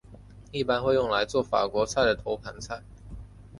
[0.51, 2.81] 一般会用来作法国菜的头盘菜。